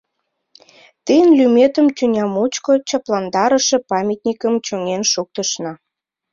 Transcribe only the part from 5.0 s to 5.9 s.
шуктышна.